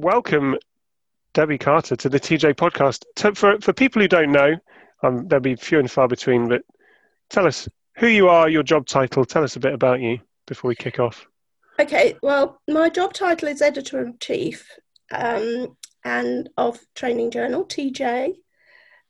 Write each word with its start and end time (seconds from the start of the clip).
welcome 0.00 0.56
Debbie 1.34 1.58
Carter 1.58 1.96
to 1.96 2.08
the 2.08 2.20
TJ 2.20 2.54
podcast. 2.54 3.04
For, 3.36 3.60
for 3.60 3.72
people 3.72 4.00
who 4.00 4.08
don't 4.08 4.30
know, 4.30 4.54
um, 5.02 5.26
there'll 5.26 5.42
be 5.42 5.56
few 5.56 5.80
and 5.80 5.90
far 5.90 6.06
between, 6.06 6.48
but 6.48 6.62
tell 7.28 7.46
us 7.46 7.68
who 7.96 8.06
you 8.06 8.28
are, 8.28 8.48
your 8.48 8.62
job 8.62 8.86
title. 8.86 9.24
Tell 9.24 9.42
us 9.42 9.56
a 9.56 9.60
bit 9.60 9.74
about 9.74 10.00
you 10.00 10.20
before 10.46 10.68
we 10.68 10.76
kick 10.76 11.00
off. 11.00 11.26
Okay, 11.80 12.16
well, 12.22 12.60
my 12.68 12.88
job 12.88 13.12
title 13.12 13.48
is 13.48 13.60
editor 13.60 14.00
in 14.00 14.16
chief 14.20 14.68
um, 15.10 15.76
and 16.04 16.48
of 16.56 16.78
Training 16.94 17.32
Journal, 17.32 17.64
TJ. 17.64 18.34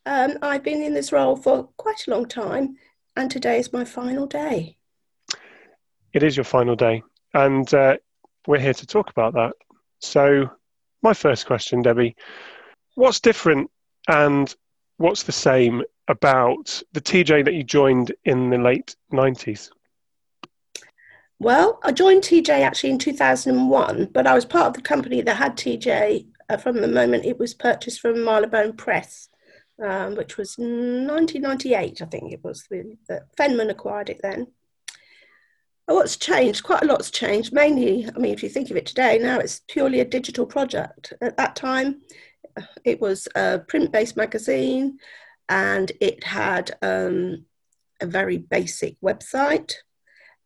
Um, 0.07 0.39
I've 0.41 0.63
been 0.63 0.83
in 0.83 0.95
this 0.95 1.13
role 1.13 1.37
for 1.37 1.69
quite 1.77 2.07
a 2.07 2.11
long 2.11 2.27
time, 2.27 2.77
and 3.15 3.31
today 3.31 3.59
is 3.59 3.75
my 3.75 3.85
final 3.85 4.27
day. 4.27 4.77
It 6.15 6.23
is 6.23 6.37
your 6.37 6.45
final 6.45 6.77
day, 6.77 7.03
and 7.35 7.73
uh, 7.75 7.99
we're 8.47 8.59
here 8.59 8.75
to 8.75 8.87
talk 8.87 9.11
about 9.11 9.35
that. 9.35 9.53
So, 10.01 10.51
my 11.03 11.15
first 11.15 11.47
question, 11.47 11.83
Debbie, 11.83 12.17
what's 12.95 13.21
different 13.21 13.71
and 14.09 14.55
what's 14.97 15.23
the 15.23 15.33
same 15.33 15.83
about 16.09 16.83
the 16.93 17.01
TJ 17.01 17.45
that 17.45 17.55
you 17.55 17.63
joined 17.63 18.13
in 18.25 18.51
the 18.51 18.59
late 18.59 18.97
90s? 19.13 19.71
Well, 21.41 21.79
I 21.85 21.93
joined 21.93 22.23
TJ 22.23 22.49
actually 22.49 22.91
in 22.91 22.99
2001, 22.99 24.07
but 24.13 24.27
I 24.27 24.35
was 24.35 24.45
part 24.45 24.67
of 24.67 24.75
the 24.75 24.83
company 24.83 25.21
that 25.23 25.37
had 25.37 25.57
TJ 25.57 26.27
uh, 26.49 26.57
from 26.57 26.81
the 26.81 26.89
moment 26.89 27.25
it 27.25 27.39
was 27.39 27.55
purchased 27.55 28.01
from 28.01 28.25
Marylebone 28.25 28.73
Press, 28.73 29.29
um, 29.83 30.17
which 30.17 30.37
was 30.37 30.57
1998, 30.59 32.03
I 32.03 32.05
think 32.07 32.33
it 32.33 32.43
was. 32.43 32.67
That 33.09 33.35
Fenman 33.37 33.71
acquired 33.71 34.11
it 34.11 34.21
then. 34.23 34.49
What's 35.89 36.19
changed? 36.19 36.65
Quite 36.65 36.83
a 36.83 36.87
lot's 36.87 37.11
changed. 37.11 37.51
Mainly, 37.51 38.07
I 38.15 38.19
mean, 38.19 38.35
if 38.35 38.43
you 38.43 38.51
think 38.51 38.71
of 38.71 38.77
it 38.77 38.85
today, 38.85 39.19
now 39.19 39.39
it's 39.39 39.63
purely 39.69 40.01
a 40.01 40.05
digital 40.05 40.45
project. 40.45 41.15
At 41.23 41.39
that 41.39 41.57
time, 41.57 42.03
it 42.85 43.01
was 43.01 43.27
a 43.35 43.61
print 43.61 43.91
based 43.91 44.15
magazine 44.15 44.99
and 45.49 45.91
it 45.99 46.25
had 46.25 46.77
um, 46.83 47.47
a 48.03 48.07
very 48.07 48.37
basic 48.37 49.01
website 49.01 49.77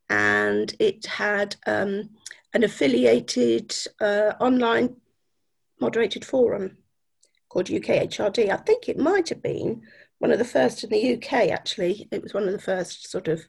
and 0.09 0.77
it 0.79 1.07
had 1.07 1.57
um, 1.67 2.11
an 2.55 2.63
affiliated 2.63 3.75
uh, 4.01 4.35
online 4.39 4.95
moderated 5.81 6.25
forum 6.25 6.77
called 7.49 7.67
UKHRD. 7.67 8.49
I 8.49 8.59
think 8.59 8.89
it 8.89 8.97
might 8.97 9.29
have 9.31 9.43
been 9.43 9.83
one 10.21 10.31
of 10.31 10.39
the 10.39 10.45
first 10.45 10.85
in 10.85 10.91
the 10.91 11.15
UK, 11.15 11.51
actually. 11.51 12.07
It 12.13 12.23
was 12.23 12.33
one 12.33 12.45
of 12.45 12.53
the 12.53 12.61
first 12.61 13.11
sort 13.11 13.27
of 13.27 13.43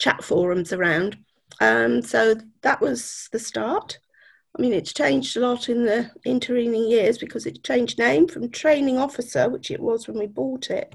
chat 0.00 0.24
forums 0.24 0.72
around. 0.72 1.16
Um, 1.60 2.02
so 2.02 2.34
that 2.62 2.80
was 2.80 3.28
the 3.30 3.38
start. 3.38 3.98
I 4.58 4.62
mean, 4.62 4.72
it's 4.72 4.92
changed 4.92 5.36
a 5.36 5.40
lot 5.40 5.68
in 5.68 5.84
the 5.84 6.10
intervening 6.24 6.90
years 6.90 7.18
because 7.18 7.46
it 7.46 7.62
changed 7.62 7.98
name 7.98 8.26
from 8.26 8.50
training 8.50 8.98
officer, 8.98 9.48
which 9.48 9.70
it 9.70 9.80
was 9.80 10.08
when 10.08 10.18
we 10.18 10.26
bought 10.26 10.70
it, 10.70 10.94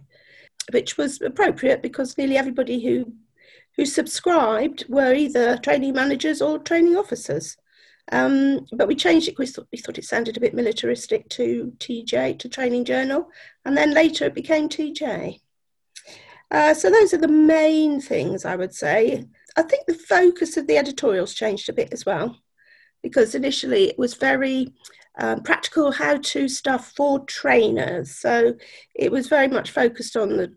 which 0.72 0.98
was 0.98 1.22
appropriate 1.22 1.82
because 1.82 2.18
nearly 2.18 2.38
everybody 2.38 2.84
who 2.84 3.14
who 3.78 3.86
subscribed 3.86 4.86
were 4.88 5.14
either 5.14 5.58
training 5.58 5.94
managers 5.94 6.42
or 6.42 6.60
training 6.60 6.96
officers. 6.96 7.58
Um, 8.12 8.66
but 8.72 8.88
we 8.88 8.96
changed 8.96 9.28
it 9.28 9.32
because 9.32 9.50
we 9.50 9.54
thought, 9.54 9.68
we 9.72 9.78
thought 9.80 9.98
it 9.98 10.06
sounded 10.06 10.38
a 10.38 10.40
bit 10.40 10.54
militaristic 10.54 11.28
to 11.30 11.74
TJ, 11.80 12.40
to 12.40 12.50
Training 12.50 12.86
Journal, 12.86 13.28
and 13.66 13.76
then 13.76 13.94
later 13.94 14.26
it 14.26 14.36
became 14.36 14.70
TJ. 14.70 15.42
Uh, 16.56 16.74
so 16.74 16.90
those 16.90 17.14
are 17.14 17.18
the 17.18 17.28
main 17.28 18.00
things 18.00 18.46
I 18.46 18.56
would 18.56 18.74
say. 18.74 19.26
I 19.58 19.62
think 19.62 19.88
the 19.88 19.94
focus 19.94 20.56
of 20.56 20.68
the 20.68 20.78
editorials 20.78 21.34
changed 21.34 21.68
a 21.68 21.74
bit 21.74 21.92
as 21.92 22.06
well, 22.06 22.38
because 23.04 23.36
initially 23.36 23.90
it 23.90 24.00
was 24.00 24.14
very 24.14 24.74
um, 25.20 25.44
practical 25.44 25.92
how 25.92 26.16
to 26.16 26.48
stuff 26.48 26.94
for 26.96 27.26
trainers. 27.26 28.12
So 28.12 28.56
it 28.94 29.12
was 29.12 29.28
very 29.28 29.50
much 29.50 29.72
focused 29.72 30.16
on 30.16 30.38
the 30.38 30.54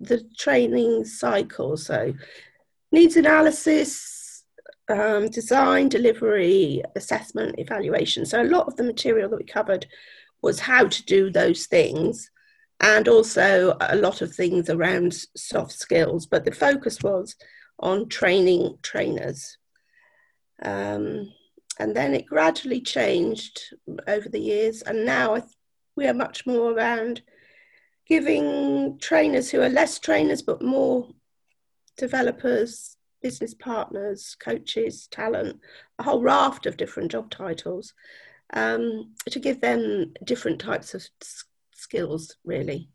the 0.00 0.22
training 0.38 1.06
cycle. 1.06 1.78
So 1.78 2.12
needs 2.92 3.16
analysis, 3.16 4.44
um, 4.90 5.30
design, 5.30 5.88
delivery, 5.88 6.82
assessment, 6.94 7.54
evaluation. 7.58 8.26
So 8.26 8.42
a 8.42 8.52
lot 8.56 8.68
of 8.68 8.76
the 8.76 8.84
material 8.84 9.30
that 9.30 9.38
we 9.38 9.44
covered 9.44 9.86
was 10.42 10.60
how 10.60 10.88
to 10.88 11.04
do 11.06 11.30
those 11.30 11.64
things 11.64 12.30
and 12.82 13.06
also 13.06 13.76
a 13.80 13.96
lot 13.96 14.20
of 14.20 14.34
things 14.34 14.68
around 14.68 15.14
soft 15.36 15.72
skills, 15.72 16.26
but 16.26 16.44
the 16.44 16.52
focus 16.52 17.00
was 17.00 17.36
on 17.78 18.08
training 18.08 18.76
trainers. 18.82 19.56
Um, 20.62 21.32
and 21.78 21.96
then 21.96 22.12
it 22.12 22.26
gradually 22.26 22.80
changed 22.80 23.74
over 24.06 24.28
the 24.28 24.40
years, 24.40 24.82
and 24.82 25.06
now 25.06 25.42
we 25.96 26.06
are 26.06 26.14
much 26.14 26.44
more 26.44 26.72
around 26.72 27.22
giving 28.06 28.98
trainers 28.98 29.50
who 29.50 29.62
are 29.62 29.68
less 29.68 29.98
trainers 29.98 30.42
but 30.42 30.60
more 30.60 31.08
developers, 31.96 32.96
business 33.22 33.54
partners, 33.54 34.36
coaches, 34.40 35.06
talent, 35.10 35.60
a 35.98 36.02
whole 36.02 36.20
raft 36.20 36.66
of 36.66 36.76
different 36.76 37.12
job 37.12 37.30
titles 37.30 37.94
um, 38.52 39.14
to 39.30 39.38
give 39.38 39.60
them 39.60 40.12
different 40.24 40.58
types 40.58 40.94
of 40.94 41.06
skills, 41.82 42.36
really. 42.44 42.88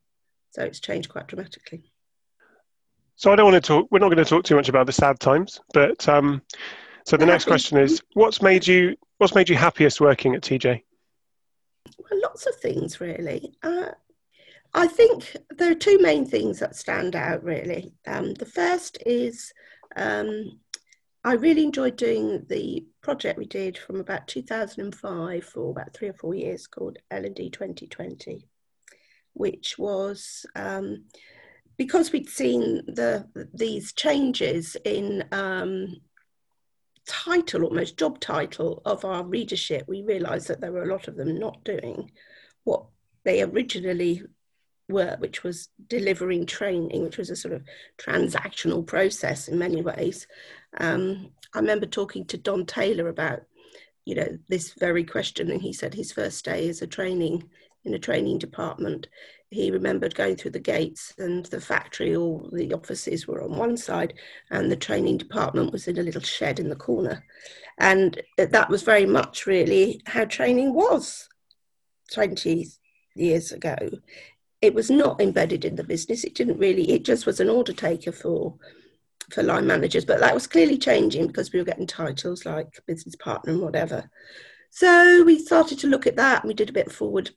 So 0.52 0.64
it's 0.64 0.80
changed 0.80 1.10
quite 1.10 1.28
dramatically. 1.28 1.92
So 3.16 3.32
I 3.32 3.36
don't 3.36 3.52
want 3.52 3.64
to 3.64 3.68
talk. 3.68 3.88
We're 3.92 4.00
not 4.00 4.10
going 4.10 4.24
to 4.24 4.26
talk 4.26 4.44
too 4.44 4.56
much 4.56 4.70
about 4.70 4.86
the 4.86 4.94
sad 4.94 5.20
times, 5.20 5.60
but 5.74 6.08
um, 6.08 6.42
so 7.06 7.18
the 7.18 7.26
next 7.26 7.46
question 7.46 7.78
is: 7.78 8.02
What's 8.14 8.42
made 8.42 8.66
you 8.66 8.96
What's 9.18 9.34
made 9.34 9.50
you 9.50 9.56
happiest 9.56 10.00
working 10.00 10.36
at 10.36 10.42
TJ? 10.42 10.84
Well, 11.98 12.22
lots 12.22 12.46
of 12.46 12.56
things, 12.56 13.02
really. 13.02 13.56
Uh, 13.64 13.90
I 14.74 14.88
think 14.88 15.36
there 15.50 15.72
are 15.72 15.76
two 15.76 15.98
main 16.00 16.26
things 16.26 16.60
that 16.60 16.76
stand 16.76 17.16
out, 17.16 17.44
really. 17.44 17.94
Um, 18.06 18.36
the 18.36 18.46
first 18.46 19.00
is 19.06 19.52
um, 19.96 20.60
I 21.24 21.34
really 21.34 21.64
enjoyed 21.64 21.98
doing 21.98 22.46
the 22.48 22.86
project 23.02 23.40
we 23.40 23.46
did 23.46 23.78
from 23.78 24.00
about 24.00 24.28
2005 24.28 25.44
for 25.44 25.72
about 25.72 25.94
three 25.94 26.10
or 26.10 26.14
four 26.14 26.36
years 26.36 26.68
called 26.68 27.00
L&D 27.10 27.50
2020, 27.50 28.48
which 29.38 29.78
was 29.78 30.46
um, 30.56 31.06
because 31.78 32.12
we'd 32.12 32.30
seen 32.30 32.84
the 32.88 33.28
these 33.54 33.94
changes 33.94 34.76
in 34.84 35.24
um, 35.32 35.96
title, 37.08 37.64
almost 37.64 37.98
job 37.98 38.20
title 38.20 38.82
of 38.86 39.06
our 39.06 39.24
readership, 39.24 39.86
we 39.88 40.02
realised 40.04 40.48
that 40.48 40.60
there 40.60 40.72
were 40.72 40.84
a 40.84 40.94
lot 40.94 41.08
of 41.08 41.16
them 41.16 41.40
not 41.40 41.64
doing 41.64 42.12
what 42.64 42.86
they 43.24 43.42
originally 43.42 44.24
were, 44.90 45.16
which 45.20 45.44
was 45.44 45.70
delivering 45.88 46.46
training, 46.46 47.04
which 47.04 47.18
was 47.18 47.30
a 47.30 47.36
sort 47.36 47.54
of 47.54 47.64
transactional 47.98 48.86
process 48.86 49.48
in 49.48 49.58
many 49.58 49.82
ways. 49.82 50.28
Um, 50.80 51.32
I 51.54 51.60
remember 51.60 51.86
talking 51.86 52.26
to 52.26 52.38
Don 52.38 52.66
Taylor 52.66 53.08
about, 53.08 53.42
you 54.06 54.16
know, 54.16 54.38
this 54.50 54.74
very 54.74 55.04
question, 55.04 55.52
and 55.52 55.62
he 55.62 55.74
said 55.74 55.94
his 55.94 56.12
first 56.12 56.44
day 56.46 56.68
as 56.70 56.82
a 56.82 56.88
training 56.88 57.50
in 57.88 57.94
a 57.94 58.00
training 58.00 58.38
department, 58.38 59.08
he 59.50 59.72
remembered 59.72 60.14
going 60.14 60.36
through 60.36 60.52
the 60.52 60.60
gates 60.60 61.14
and 61.18 61.46
the 61.48 61.62
factory, 61.62 62.16
all 62.16 62.50
the 62.54 62.74
offices 62.74 63.28
were 63.28 63.42
on 63.42 63.56
one 63.56 63.78
side, 63.78 64.14
and 64.52 64.70
the 64.70 64.76
training 64.76 65.18
department 65.18 65.72
was 65.72 65.88
in 65.88 65.98
a 65.98 66.04
little 66.04 66.22
shed 66.22 66.60
in 66.60 66.70
the 66.70 66.76
corner. 66.76 67.24
And 67.80 68.22
that 68.38 68.70
was 68.70 68.84
very 68.84 69.06
much 69.06 69.46
really 69.46 70.02
how 70.06 70.26
training 70.26 70.74
was 70.74 71.30
20 72.12 72.68
years 73.16 73.52
ago 73.52 73.78
it 74.62 74.74
was 74.74 74.90
not 74.90 75.22
embedded 75.22 75.66
in 75.66 75.76
the 75.76 75.84
business. 75.84 76.24
It 76.24 76.36
didn't 76.36 76.58
really, 76.58 76.92
it 76.92 77.06
just 77.06 77.26
was 77.26 77.40
an 77.40 77.50
order 77.50 77.74
taker 77.74 78.12
for 78.12 78.56
for 79.32 79.44
line 79.44 79.68
managers, 79.68 80.06
but 80.06 80.22
that 80.22 80.34
was 80.34 80.48
clearly 80.48 80.78
changing 80.78 81.28
because 81.28 81.52
we 81.52 81.60
were 81.60 81.66
getting 81.66 81.86
titles 81.86 82.46
like 82.46 82.80
business 82.88 83.16
partner 83.18 83.52
and 83.52 83.62
whatever. 83.62 84.10
So 84.70 85.22
we 85.26 85.38
started 85.38 85.80
to 85.80 85.88
look 85.88 86.08
at 86.08 86.16
that 86.16 86.46
we 86.46 86.54
did 86.54 86.70
a 86.70 86.74
bit 86.74 86.92
forward 86.92 87.32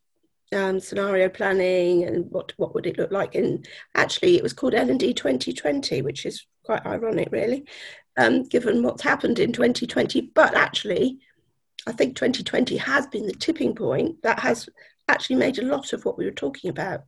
um, 0.53 0.81
scenario 0.81 1.29
planning 1.29 2.05
and 2.05 2.31
what 2.31 2.53
what 2.57 2.75
would 2.75 2.87
it 2.87 2.99
look 2.99 3.11
like. 3.11 3.35
And 3.35 3.67
actually, 3.95 4.37
it 4.37 4.43
was 4.43 4.53
called 4.53 4.75
L 4.75 4.91
and 4.91 4.99
D 4.99 5.15
2020, 5.15 6.03
which 6.03 6.27
is 6.27 6.47
quite 6.65 6.85
ironic, 6.87 7.29
really, 7.31 7.65
um, 8.17 8.45
given 8.45 8.83
what's 8.83 9.03
happened 9.03 9.39
in 9.39 9.53
2020. 9.53 10.33
But 10.35 10.55
actually, 10.55 11.19
I 11.87 11.93
think 11.93 12.17
2020 12.17 12.77
has 12.79 13.07
been 13.07 13.27
the 13.27 13.33
tipping 13.33 13.75
point 13.75 14.23
that 14.23 14.41
has 14.41 14.69
actually 15.09 15.37
made 15.37 15.59
a 15.59 15.65
lot 15.65 15.93
of 15.93 16.05
what 16.05 16.19
we 16.19 16.25
were 16.25 16.31
talking 16.31 16.71
about 16.71 17.05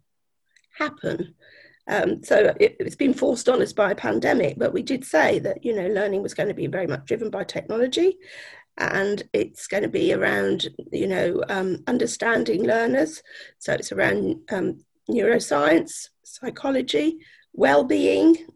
happen. 0.78 1.34
Um, 1.88 2.22
so 2.22 2.54
it, 2.60 2.76
it's 2.78 2.94
been 2.94 3.12
forced 3.12 3.48
on 3.48 3.60
us 3.60 3.72
by 3.72 3.90
a 3.90 3.96
pandemic, 3.96 4.56
but 4.56 4.72
we 4.72 4.82
did 4.82 5.04
say 5.04 5.40
that 5.40 5.64
you 5.64 5.74
know 5.74 5.88
learning 5.88 6.22
was 6.22 6.34
going 6.34 6.48
to 6.48 6.54
be 6.54 6.68
very 6.68 6.86
much 6.86 7.06
driven 7.06 7.28
by 7.28 7.44
technology, 7.44 8.18
and 8.78 9.22
it's 9.32 9.66
going 9.66 9.82
to 9.82 9.88
be 9.88 10.12
around 10.12 10.68
you 10.90 11.06
know 11.06 11.42
um, 11.48 11.82
understanding 11.86 12.64
learners. 12.64 13.22
So 13.58 13.74
it's 13.74 13.92
around 13.92 14.40
um, 14.50 14.84
neuroscience, 15.10 16.08
psychology, 16.22 17.18
well-being, 17.52 18.46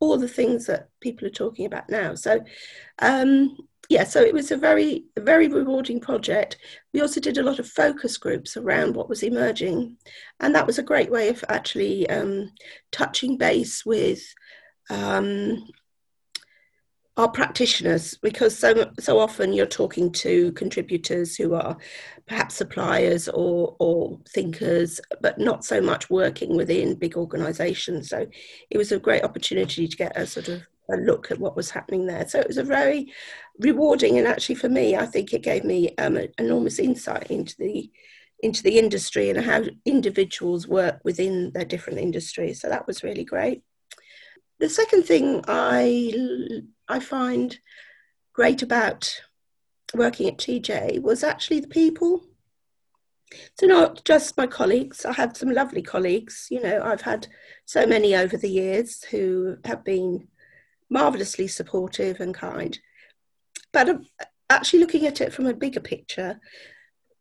all 0.00 0.18
the 0.18 0.28
things 0.28 0.66
that 0.66 0.88
people 1.00 1.26
are 1.26 1.30
talking 1.30 1.66
about 1.66 1.88
now. 1.88 2.14
So 2.14 2.40
um, 2.98 3.56
yeah, 3.88 4.04
so 4.04 4.22
it 4.22 4.32
was 4.32 4.50
a 4.50 4.56
very, 4.56 5.04
very 5.18 5.48
rewarding 5.48 6.00
project. 6.00 6.56
We 6.94 7.02
also 7.02 7.20
did 7.20 7.36
a 7.36 7.42
lot 7.42 7.58
of 7.58 7.68
focus 7.68 8.16
groups 8.16 8.56
around 8.56 8.96
what 8.96 9.08
was 9.08 9.22
emerging, 9.22 9.98
and 10.40 10.54
that 10.54 10.66
was 10.66 10.78
a 10.78 10.82
great 10.82 11.10
way 11.10 11.28
of 11.28 11.44
actually 11.48 12.08
um, 12.08 12.52
touching 12.90 13.36
base 13.36 13.84
with 13.84 14.22
our 17.16 17.28
practitioners 17.30 18.16
because 18.22 18.58
so 18.58 18.90
so 18.98 19.18
often 19.18 19.52
you're 19.52 19.66
talking 19.66 20.10
to 20.10 20.50
contributors 20.52 21.36
who 21.36 21.54
are 21.54 21.76
perhaps 22.26 22.54
suppliers 22.54 23.28
or 23.28 23.76
or 23.80 24.18
thinkers 24.28 24.98
but 25.20 25.38
not 25.38 25.64
so 25.64 25.80
much 25.80 26.08
working 26.08 26.56
within 26.56 26.94
big 26.94 27.16
organizations. 27.16 28.08
So 28.08 28.26
it 28.70 28.78
was 28.78 28.92
a 28.92 28.98
great 28.98 29.24
opportunity 29.24 29.86
to 29.86 29.96
get 29.96 30.16
a 30.16 30.26
sort 30.26 30.48
of 30.48 30.62
a 30.90 30.96
look 30.96 31.30
at 31.30 31.38
what 31.38 31.54
was 31.54 31.70
happening 31.70 32.06
there. 32.06 32.26
So 32.28 32.40
it 32.40 32.48
was 32.48 32.58
a 32.58 32.64
very 32.64 33.12
rewarding 33.58 34.18
and 34.18 34.26
actually 34.26 34.54
for 34.54 34.70
me 34.70 34.96
i 34.96 35.04
think 35.04 35.32
it 35.32 35.42
gave 35.42 35.62
me 35.62 35.94
um, 35.98 36.16
an 36.16 36.28
enormous 36.38 36.78
insight 36.78 37.30
into 37.30 37.54
the 37.58 37.90
into 38.42 38.62
the 38.62 38.78
industry 38.78 39.30
and 39.30 39.40
how 39.40 39.62
individuals 39.84 40.66
work 40.66 41.00
within 41.04 41.52
their 41.54 41.64
different 41.64 42.00
industries. 42.00 42.60
So 42.60 42.68
that 42.68 42.86
was 42.86 43.04
really 43.04 43.24
great. 43.24 43.62
The 44.58 44.68
second 44.68 45.04
thing 45.04 45.44
I 45.46 46.22
I 46.88 47.00
find 47.00 47.58
great 48.32 48.62
about 48.62 49.20
working 49.94 50.28
at 50.28 50.38
TJ 50.38 51.02
was 51.02 51.22
actually 51.22 51.60
the 51.60 51.68
people. 51.68 52.24
So 53.58 53.66
not 53.66 54.04
just 54.04 54.36
my 54.36 54.46
colleagues. 54.46 55.04
I 55.04 55.12
had 55.12 55.36
some 55.36 55.50
lovely 55.50 55.82
colleagues. 55.82 56.48
You 56.50 56.62
know, 56.62 56.82
I've 56.82 57.02
had 57.02 57.26
so 57.64 57.86
many 57.86 58.14
over 58.14 58.36
the 58.36 58.48
years 58.48 59.02
who 59.04 59.56
have 59.64 59.84
been 59.84 60.28
marvelously 60.90 61.48
supportive 61.48 62.20
and 62.20 62.34
kind. 62.34 62.78
But 63.72 63.88
um, 63.88 64.06
actually 64.50 64.80
looking 64.80 65.06
at 65.06 65.20
it 65.20 65.32
from 65.32 65.46
a 65.46 65.54
bigger 65.54 65.80
picture, 65.80 66.38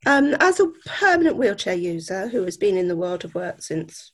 um, 0.05 0.35
as 0.39 0.59
a 0.59 0.67
permanent 0.85 1.37
wheelchair 1.37 1.75
user 1.75 2.27
who 2.27 2.43
has 2.43 2.57
been 2.57 2.75
in 2.75 2.87
the 2.87 2.95
world 2.95 3.23
of 3.23 3.35
work 3.35 3.61
since 3.61 4.11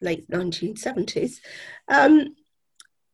late 0.00 0.28
1970s, 0.30 1.36
um, 1.88 2.34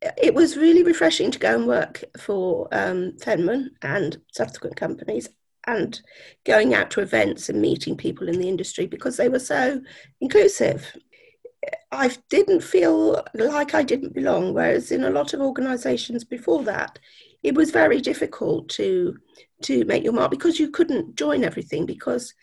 it 0.01 0.33
was 0.33 0.57
really 0.57 0.83
refreshing 0.83 1.31
to 1.31 1.39
go 1.39 1.55
and 1.55 1.67
work 1.67 2.03
for 2.19 2.67
um, 2.71 3.13
Fenman 3.19 3.69
and 3.81 4.19
subsequent 4.31 4.75
companies 4.75 5.29
and 5.67 6.01
going 6.43 6.73
out 6.73 6.89
to 6.91 7.01
events 7.01 7.49
and 7.49 7.61
meeting 7.61 7.95
people 7.95 8.27
in 8.27 8.39
the 8.39 8.49
industry 8.49 8.87
because 8.87 9.17
they 9.17 9.29
were 9.29 9.39
so 9.39 9.79
inclusive. 10.19 10.95
I 11.91 12.15
didn't 12.29 12.63
feel 12.63 13.23
like 13.35 13.75
I 13.75 13.83
didn't 13.83 14.15
belong, 14.15 14.53
whereas 14.53 14.91
in 14.91 15.03
a 15.03 15.11
lot 15.11 15.33
of 15.33 15.41
organisations 15.41 16.23
before 16.23 16.63
that, 16.63 16.97
it 17.43 17.53
was 17.53 17.71
very 17.71 18.01
difficult 18.01 18.69
to 18.69 19.17
to 19.63 19.85
make 19.85 20.03
your 20.03 20.13
mark 20.13 20.31
because 20.31 20.59
you 20.59 20.71
couldn't 20.71 21.15
join 21.15 21.43
everything 21.43 21.85
because 21.85 22.33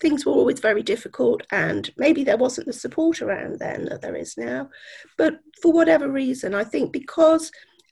things 0.00 0.24
were 0.24 0.32
always 0.32 0.60
very 0.60 0.82
difficult 0.82 1.42
and 1.50 1.90
maybe 1.96 2.24
there 2.24 2.36
wasn't 2.36 2.66
the 2.66 2.72
support 2.72 3.22
around 3.22 3.58
then 3.58 3.84
that 3.86 4.02
there 4.02 4.16
is 4.16 4.36
now. 4.36 4.68
But 5.16 5.40
for 5.62 5.72
whatever 5.72 6.10
reason 6.10 6.54
i 6.54 6.64
think 6.64 6.92
because 6.92 7.50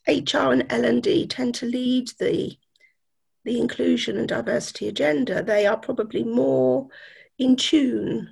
hr 0.09 0.53
and 0.53 0.67
l&d 0.71 1.27
tend 1.29 1.55
to 1.55 1.67
lead 1.67 2.11
the 2.19 2.57
the 3.45 3.59
inclusion 3.59 4.19
and 4.19 4.29
diversity 4.29 4.89
agenda 4.89 5.43
they 5.43 5.67
are 5.67 5.77
probably 5.77 6.25
more 6.25 6.89
in 7.39 7.57
tune 7.57 8.29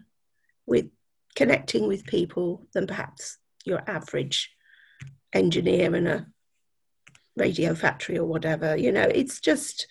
with 0.66 0.86
connecting 1.34 1.86
with 1.86 2.04
people 2.04 2.66
than 2.74 2.86
perhaps 2.86 3.38
your 3.64 3.82
average 3.86 4.50
engineer 5.32 5.94
in 5.94 6.06
a 6.06 6.26
radio 7.36 7.74
factory 7.74 8.18
or 8.18 8.26
whatever. 8.26 8.76
You 8.76 8.92
know 8.92 9.02
it's 9.02 9.40
just 9.40 9.86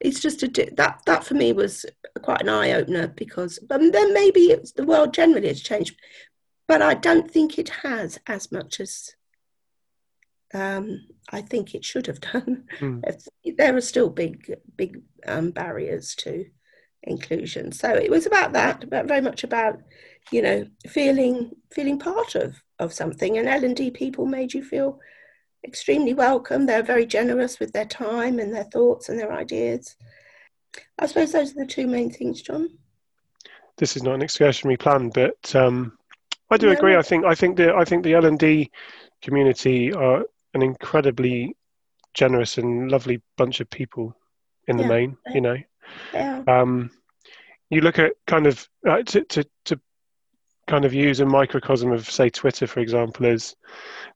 it's 0.00 0.20
just 0.20 0.42
a 0.42 0.48
that 0.76 1.00
that 1.06 1.24
for 1.24 1.34
me 1.34 1.52
was 1.52 1.84
quite 2.22 2.42
an 2.42 2.48
eye 2.48 2.72
opener 2.72 3.08
because 3.08 3.58
um, 3.70 3.90
then 3.90 4.14
maybe 4.14 4.40
it's 4.42 4.72
the 4.72 4.84
world 4.84 5.12
generally 5.12 5.48
has 5.48 5.60
changed, 5.60 5.96
but 6.66 6.82
I 6.82 6.94
don't 6.94 7.30
think 7.30 7.58
it 7.58 7.68
has 7.68 8.18
as 8.26 8.52
much 8.52 8.80
as 8.80 9.14
um, 10.54 11.06
I 11.30 11.42
think 11.42 11.74
it 11.74 11.84
should 11.84 12.06
have 12.06 12.20
done. 12.32 12.64
Mm. 12.78 13.02
There 13.56 13.76
are 13.76 13.80
still 13.80 14.10
big 14.10 14.54
big 14.76 15.02
um, 15.26 15.50
barriers 15.50 16.14
to 16.16 16.46
inclusion, 17.02 17.72
so 17.72 17.90
it 17.90 18.10
was 18.10 18.26
about 18.26 18.52
that, 18.52 18.88
but 18.88 19.06
very 19.06 19.20
much 19.20 19.44
about 19.44 19.80
you 20.30 20.42
know 20.42 20.66
feeling 20.86 21.52
feeling 21.72 21.98
part 21.98 22.34
of 22.34 22.62
of 22.78 22.92
something, 22.92 23.36
and 23.36 23.48
L 23.48 23.64
and 23.64 23.76
D 23.76 23.90
people 23.90 24.26
made 24.26 24.54
you 24.54 24.62
feel 24.62 25.00
extremely 25.64 26.14
welcome. 26.14 26.66
They're 26.66 26.82
very 26.82 27.06
generous 27.06 27.58
with 27.58 27.72
their 27.72 27.84
time 27.84 28.38
and 28.38 28.54
their 28.54 28.64
thoughts 28.64 29.08
and 29.08 29.18
their 29.18 29.32
ideas. 29.32 29.96
I 30.98 31.06
suppose 31.06 31.32
those 31.32 31.52
are 31.52 31.64
the 31.64 31.66
two 31.66 31.86
main 31.86 32.10
things, 32.10 32.42
John. 32.42 32.68
This 33.76 33.96
is 33.96 34.02
not 34.02 34.14
an 34.14 34.22
excursion 34.22 34.68
we 34.68 34.76
plan, 34.76 35.10
but 35.10 35.54
um, 35.54 35.96
I 36.50 36.56
do 36.56 36.66
no. 36.66 36.72
agree. 36.72 36.96
I 36.96 37.02
think 37.02 37.24
I 37.24 37.34
think 37.34 37.56
the 37.56 37.74
I 37.74 37.84
think 37.84 38.02
the 38.02 38.14
L 38.14 38.26
and 38.26 38.38
D 38.38 38.70
community 39.22 39.92
are 39.92 40.24
an 40.54 40.62
incredibly 40.62 41.56
generous 42.14 42.58
and 42.58 42.90
lovely 42.90 43.22
bunch 43.36 43.60
of 43.60 43.70
people 43.70 44.16
in 44.66 44.78
yeah. 44.78 44.82
the 44.82 44.88
main. 44.88 45.16
You 45.32 45.40
know, 45.40 45.56
yeah. 46.12 46.42
um, 46.46 46.90
you 47.70 47.80
look 47.80 47.98
at 47.98 48.12
kind 48.26 48.46
of 48.46 48.68
uh, 48.86 49.02
to, 49.02 49.24
to 49.24 49.44
to 49.66 49.80
kind 50.68 50.84
of 50.84 50.94
use 50.94 51.18
a 51.18 51.26
microcosm 51.26 51.90
of 51.90 52.08
say 52.08 52.30
Twitter, 52.30 52.66
for 52.66 52.80
example, 52.80 53.26
is 53.26 53.56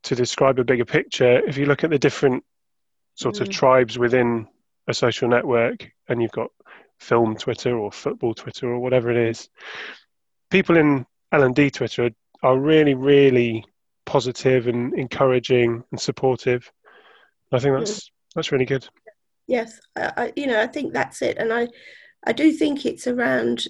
to 0.05 0.15
describe 0.15 0.59
a 0.59 0.65
bigger 0.65 0.85
picture. 0.85 1.41
If 1.49 1.57
you 1.57 1.67
look 1.67 1.83
at 1.83 1.91
the 1.91 1.99
different 1.99 2.45
sorts 3.15 3.39
mm. 3.39 3.43
of 3.43 3.51
tribes 3.51 3.99
within 3.99 4.47
a 4.87 4.95
social 4.95 5.29
network, 5.29 5.91
and 6.09 6.23
you've 6.23 6.33
got 6.33 6.51
film 7.01 7.37
Twitter 7.37 7.77
or 7.77 7.91
football 7.91 8.35
Twitter 8.35 8.69
or 8.69 8.79
whatever 8.79 9.11
it 9.11 9.17
is, 9.17 9.49
people 10.51 10.77
in 10.77 11.05
L 11.33 11.43
and 11.43 11.55
D 11.55 11.71
Twitter 11.71 12.05
are, 12.05 12.51
are 12.51 12.59
really, 12.59 12.95
really 12.95 13.65
positive 14.05 14.69
and 14.69 14.95
encouraging 14.95 15.83
and 15.91 16.01
supportive. 16.01 16.71
I 17.51 17.59
think 17.59 17.77
that's 17.79 18.01
mm. 18.01 18.11
that's 18.35 18.53
really 18.53 18.67
good. 18.67 18.87
Yes, 19.49 19.81
I, 19.97 20.33
you 20.37 20.47
know, 20.47 20.61
I 20.61 20.67
think 20.69 20.93
that's 20.93 21.23
it, 21.23 21.39
and 21.39 21.53
I. 21.53 21.69
I 22.25 22.33
do 22.33 22.53
think 22.53 22.87
it's 22.87 23.07
around 23.07 23.67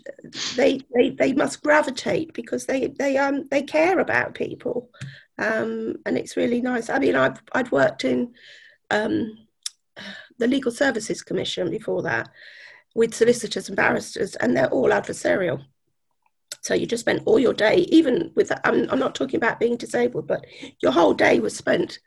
they, 0.57 0.81
they 0.95 1.11
they 1.11 1.33
must 1.33 1.63
gravitate 1.63 2.35
because 2.35 2.67
they 2.67 2.89
they 2.89 3.17
um 3.17 3.49
they 3.51 3.63
care 3.63 3.99
about 3.99 4.35
people, 4.35 4.91
um, 5.39 5.97
and 6.05 6.19
it's 6.19 6.37
really 6.37 6.61
nice. 6.61 6.91
I 6.91 6.99
mean, 6.99 7.17
I've 7.17 7.41
I'd 7.53 7.73
worked 7.73 8.05
in 8.05 8.35
um, 8.91 9.39
the 10.39 10.47
Legal 10.47 10.73
Services 10.73 11.23
Commission 11.23 11.71
before 11.71 12.03
that 12.03 12.29
with 12.95 13.15
solicitors 13.15 13.69
and 13.69 13.77
barristers, 13.77 14.37
and 14.37 14.57
they're 14.57 14.69
all 14.69 14.91
adversarial. 14.91 15.65
So 16.61 16.75
you 16.75 16.87
just 16.87 17.01
spent 17.01 17.23
all 17.27 17.39
your 17.39 17.55
day, 17.55 17.87
even 17.89 18.31
with, 18.37 18.53
I'm, 18.65 18.89
I'm 18.91 18.99
not 18.99 19.17
talking 19.17 19.37
about 19.37 19.59
being 19.59 19.77
disabled, 19.77 20.29
but 20.29 20.45
your 20.81 20.93
whole 20.93 21.15
day 21.15 21.41
was 21.41 21.57
spent, 21.57 21.99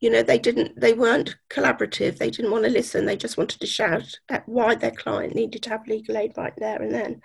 you 0.00 0.10
know, 0.10 0.22
they 0.22 0.38
didn't, 0.38 0.78
they 0.78 0.92
weren't 0.92 1.36
collaborative. 1.48 2.18
They 2.18 2.30
didn't 2.30 2.50
want 2.50 2.64
to 2.64 2.70
listen. 2.70 3.06
They 3.06 3.16
just 3.16 3.38
wanted 3.38 3.60
to 3.60 3.66
shout 3.66 4.18
at 4.28 4.46
why 4.48 4.74
their 4.74 4.90
client 4.90 5.34
needed 5.34 5.62
to 5.62 5.70
have 5.70 5.86
legal 5.86 6.16
aid 6.18 6.32
right 6.36 6.52
there 6.58 6.80
and 6.82 6.92
then. 6.92 7.22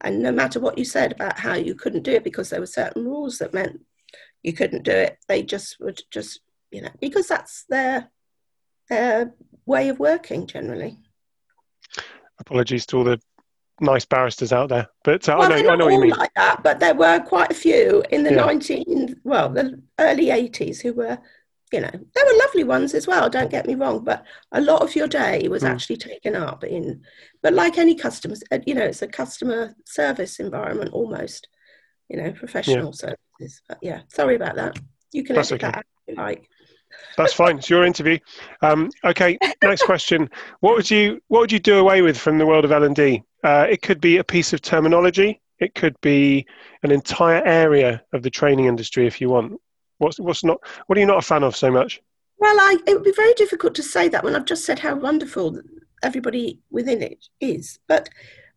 And 0.00 0.22
no 0.22 0.32
matter 0.32 0.58
what 0.58 0.78
you 0.78 0.84
said 0.84 1.12
about 1.12 1.38
how 1.38 1.54
you 1.54 1.74
couldn't 1.74 2.02
do 2.02 2.12
it 2.12 2.24
because 2.24 2.50
there 2.50 2.60
were 2.60 2.66
certain 2.66 3.04
rules 3.04 3.38
that 3.38 3.54
meant 3.54 3.80
you 4.42 4.52
couldn't 4.52 4.84
do 4.84 4.92
it, 4.92 5.18
they 5.28 5.42
just 5.42 5.76
would 5.80 6.00
just, 6.10 6.40
you 6.70 6.80
know, 6.80 6.90
because 7.00 7.28
that's 7.28 7.64
their, 7.68 8.10
their 8.88 9.34
way 9.66 9.88
of 9.88 9.98
working 9.98 10.46
generally. 10.46 10.98
Apologies 12.38 12.86
to 12.86 12.98
all 12.98 13.04
the 13.04 13.20
nice 13.80 14.04
barristers 14.04 14.52
out 14.52 14.68
there, 14.68 14.88
but 15.02 15.28
uh, 15.28 15.36
well, 15.38 15.52
I 15.52 15.62
know, 15.62 15.70
I 15.70 15.76
know 15.76 15.84
what 15.86 15.94
you 15.94 16.00
mean. 16.00 16.10
Like 16.10 16.34
that, 16.34 16.62
but 16.62 16.80
there 16.80 16.94
were 16.94 17.20
quite 17.20 17.50
a 17.50 17.54
few 17.54 18.02
in 18.10 18.22
the 18.22 18.30
yeah. 18.30 18.44
19, 18.44 19.20
well, 19.24 19.48
the 19.50 19.80
early 19.98 20.26
80s 20.26 20.80
who 20.80 20.92
were, 20.92 21.18
you 21.74 21.80
know, 21.80 21.90
there 21.90 22.24
were 22.24 22.38
lovely 22.38 22.62
ones 22.62 22.94
as 22.94 23.08
well. 23.08 23.28
Don't 23.28 23.50
get 23.50 23.66
me 23.66 23.74
wrong, 23.74 24.04
but 24.04 24.24
a 24.52 24.60
lot 24.60 24.82
of 24.82 24.94
your 24.94 25.08
day 25.08 25.48
was 25.48 25.64
mm. 25.64 25.70
actually 25.70 25.96
taken 25.96 26.36
up 26.36 26.62
in. 26.62 27.02
But 27.42 27.52
like 27.52 27.78
any 27.78 27.96
customers, 27.96 28.44
uh, 28.52 28.60
you 28.64 28.74
know, 28.74 28.84
it's 28.84 29.02
a 29.02 29.08
customer 29.08 29.74
service 29.84 30.38
environment 30.38 30.92
almost, 30.92 31.48
you 32.08 32.16
know, 32.16 32.30
professional 32.30 32.92
yeah. 33.02 33.16
services. 33.40 33.60
But 33.68 33.78
yeah, 33.82 34.02
sorry 34.06 34.36
about 34.36 34.54
that. 34.54 34.78
You 35.10 35.24
can 35.24 35.34
That's 35.34 35.50
edit 35.50 35.64
okay. 35.64 35.72
that 35.72 35.78
out 35.78 35.84
if 36.06 36.16
you 36.16 36.22
like. 36.22 36.48
That's 37.16 37.32
fine. 37.32 37.58
It's 37.58 37.68
your 37.68 37.84
interview. 37.84 38.20
Um, 38.62 38.88
okay, 39.04 39.36
next 39.60 39.82
question. 39.84 40.30
What 40.60 40.76
would 40.76 40.88
you 40.88 41.20
What 41.26 41.40
would 41.40 41.52
you 41.52 41.58
do 41.58 41.78
away 41.78 42.02
with 42.02 42.16
from 42.16 42.38
the 42.38 42.46
world 42.46 42.64
of 42.64 42.70
L 42.70 42.84
and 42.84 42.94
D? 42.94 43.24
Uh, 43.42 43.66
it 43.68 43.82
could 43.82 44.00
be 44.00 44.18
a 44.18 44.24
piece 44.24 44.52
of 44.52 44.62
terminology. 44.62 45.40
It 45.58 45.74
could 45.74 46.00
be 46.02 46.46
an 46.84 46.92
entire 46.92 47.44
area 47.44 48.00
of 48.12 48.22
the 48.22 48.30
training 48.30 48.66
industry, 48.66 49.08
if 49.08 49.20
you 49.20 49.28
want. 49.28 49.60
What's 49.98 50.18
What's 50.18 50.44
not 50.44 50.58
What 50.86 50.96
are 50.98 51.00
you 51.00 51.06
not 51.06 51.18
a 51.18 51.22
fan 51.22 51.42
of 51.42 51.56
so 51.56 51.70
much? 51.70 52.00
Well, 52.38 52.56
I, 52.58 52.76
it 52.86 52.94
would 52.94 53.04
be 53.04 53.12
very 53.12 53.34
difficult 53.34 53.74
to 53.76 53.82
say 53.82 54.08
that 54.08 54.24
when 54.24 54.34
I've 54.34 54.44
just 54.44 54.64
said 54.64 54.78
how 54.78 54.96
wonderful 54.96 55.60
everybody 56.02 56.60
within 56.70 57.02
it 57.02 57.26
is. 57.40 57.78
But 57.88 58.08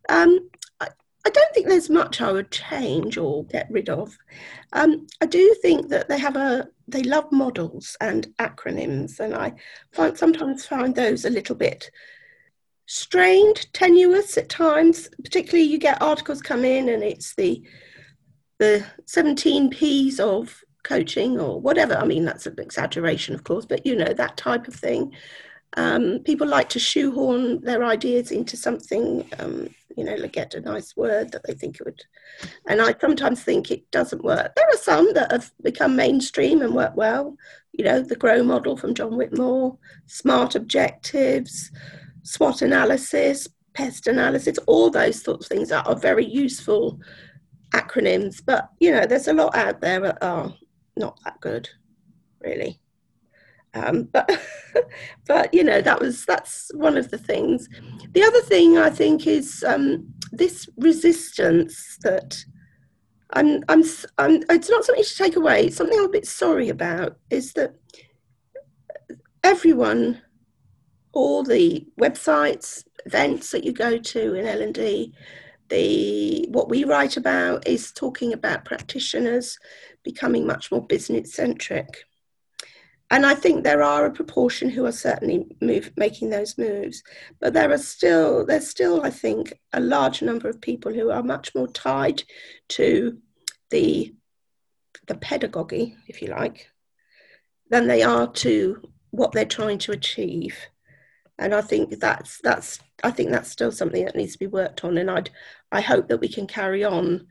um, 0.08 0.50
I, 0.80 1.30
don't 1.30 1.54
think 1.54 1.66
there's 1.66 1.90
much 1.90 2.20
I 2.20 2.32
would 2.32 2.50
change 2.50 3.18
or 3.18 3.44
get 3.46 3.70
rid 3.70 3.88
of. 3.88 4.16
Um, 4.72 5.06
I 5.20 5.26
do 5.26 5.54
think 5.60 5.88
that 5.88 6.08
they 6.08 6.18
have 6.18 6.36
a 6.36 6.68
they 6.86 7.02
love 7.02 7.30
models 7.30 7.96
and 8.00 8.26
acronyms, 8.38 9.20
and 9.20 9.34
I 9.34 9.54
find 9.92 10.16
sometimes 10.16 10.64
find 10.64 10.94
those 10.94 11.24
a 11.24 11.30
little 11.30 11.56
bit 11.56 11.90
strained, 12.86 13.72
tenuous 13.74 14.38
at 14.38 14.48
times. 14.48 15.08
Particularly, 15.22 15.68
you 15.68 15.78
get 15.78 16.00
articles 16.00 16.40
come 16.40 16.64
in, 16.64 16.88
and 16.88 17.02
it's 17.02 17.34
the 17.34 17.62
the 18.58 18.84
17 19.06 19.70
P's 19.70 20.18
of 20.18 20.62
coaching 20.82 21.38
or 21.38 21.60
whatever. 21.60 21.94
I 21.94 22.04
mean, 22.04 22.24
that's 22.24 22.46
an 22.46 22.56
exaggeration, 22.58 23.34
of 23.34 23.44
course, 23.44 23.66
but 23.66 23.86
you 23.86 23.96
know 23.96 24.12
that 24.12 24.36
type 24.36 24.68
of 24.68 24.74
thing. 24.74 25.12
Um, 25.76 26.20
people 26.24 26.46
like 26.46 26.70
to 26.70 26.78
shoehorn 26.78 27.60
their 27.60 27.84
ideas 27.84 28.30
into 28.30 28.56
something, 28.56 29.28
um, 29.38 29.68
you 29.96 30.04
know, 30.04 30.14
like 30.14 30.32
get 30.32 30.54
a 30.54 30.60
nice 30.60 30.96
word 30.96 31.30
that 31.32 31.42
they 31.46 31.52
think 31.52 31.76
it 31.76 31.84
would. 31.84 32.00
And 32.66 32.80
I 32.80 32.94
sometimes 32.98 33.42
think 33.42 33.70
it 33.70 33.88
doesn't 33.90 34.24
work. 34.24 34.54
There 34.56 34.68
are 34.72 34.78
some 34.78 35.12
that 35.12 35.30
have 35.30 35.52
become 35.62 35.94
mainstream 35.94 36.62
and 36.62 36.74
work 36.74 36.96
well. 36.96 37.36
You 37.72 37.84
know, 37.84 38.00
the 38.00 38.16
GROW 38.16 38.42
model 38.44 38.78
from 38.78 38.94
John 38.94 39.16
Whitmore, 39.16 39.76
SMART 40.06 40.54
objectives, 40.54 41.70
SWOT 42.22 42.62
analysis, 42.62 43.46
pest 43.74 44.06
analysis, 44.06 44.58
all 44.66 44.90
those 44.90 45.22
sorts 45.22 45.46
of 45.46 45.48
things 45.50 45.70
are 45.70 45.96
very 45.96 46.24
useful 46.24 46.98
acronyms. 47.72 48.42
But, 48.44 48.70
you 48.80 48.90
know, 48.90 49.06
there's 49.06 49.28
a 49.28 49.34
lot 49.34 49.54
out 49.54 49.80
there 49.80 50.00
that 50.00 50.18
are 50.22 50.52
not 50.98 51.18
that 51.24 51.40
good, 51.40 51.68
really. 52.40 52.80
Um, 53.74 54.04
but 54.12 54.30
but 55.26 55.52
you 55.52 55.64
know 55.64 55.80
that 55.80 56.00
was 56.00 56.24
that's 56.24 56.70
one 56.74 56.96
of 56.96 57.10
the 57.10 57.18
things. 57.18 57.68
The 58.12 58.22
other 58.22 58.40
thing 58.40 58.78
I 58.78 58.90
think 58.90 59.26
is 59.26 59.64
um, 59.66 60.12
this 60.32 60.68
resistance 60.76 61.98
that 62.02 62.42
I'm, 63.30 63.62
I'm 63.68 63.82
I'm 64.16 64.42
it's 64.50 64.70
not 64.70 64.84
something 64.84 65.04
to 65.04 65.16
take 65.16 65.36
away. 65.36 65.66
It's 65.66 65.76
something 65.76 65.98
I'm 65.98 66.06
a 66.06 66.10
bit 66.10 66.26
sorry 66.26 66.70
about 66.70 67.18
is 67.30 67.52
that 67.54 67.74
everyone, 69.44 70.22
all 71.12 71.42
the 71.42 71.86
websites, 72.00 72.84
events 73.04 73.50
that 73.50 73.64
you 73.64 73.72
go 73.72 73.98
to 73.98 74.34
in 74.34 74.46
L 74.46 74.62
and 74.62 74.74
D, 74.74 75.14
the 75.68 76.46
what 76.50 76.68
we 76.68 76.84
write 76.84 77.16
about 77.16 77.66
is 77.66 77.92
talking 77.92 78.32
about 78.32 78.64
practitioners 78.64 79.58
becoming 80.02 80.46
much 80.46 80.70
more 80.70 80.86
business 80.86 81.34
centric 81.34 82.04
and 83.10 83.24
I 83.24 83.34
think 83.34 83.64
there 83.64 83.82
are 83.82 84.04
a 84.04 84.12
proportion 84.12 84.68
who 84.68 84.84
are 84.84 84.92
certainly 84.92 85.46
move, 85.62 85.92
making 85.96 86.28
those 86.28 86.58
moves, 86.58 87.02
but 87.40 87.54
there 87.54 87.72
are 87.72 87.78
still 87.78 88.44
there's 88.44 88.68
still 88.68 89.02
I 89.02 89.10
think 89.10 89.54
a 89.72 89.80
large 89.80 90.20
number 90.20 90.48
of 90.48 90.60
people 90.60 90.92
who 90.92 91.10
are 91.10 91.22
much 91.22 91.54
more 91.54 91.68
tied 91.68 92.22
to 92.70 93.18
the 93.70 94.14
the 95.06 95.14
pedagogy, 95.14 95.96
if 96.06 96.20
you 96.20 96.28
like, 96.28 96.68
than 97.70 97.86
they 97.86 98.02
are 98.02 98.26
to 98.26 98.82
what 99.10 99.32
they're 99.32 99.46
trying 99.46 99.78
to 99.78 99.92
achieve. 99.92 100.58
And 101.38 101.54
I 101.54 101.60
think 101.60 101.98
that's 102.00 102.40
that's 102.42 102.80
I 103.04 103.10
think 103.10 103.30
that's 103.30 103.50
still 103.50 103.72
something 103.72 104.04
that 104.04 104.16
needs 104.16 104.32
to 104.32 104.38
be 104.38 104.46
worked 104.46 104.84
on. 104.84 104.98
And 104.98 105.10
I'd 105.10 105.30
I 105.70 105.80
hope 105.80 106.08
that 106.08 106.20
we 106.20 106.28
can 106.28 106.46
carry 106.46 106.84
on 106.84 107.26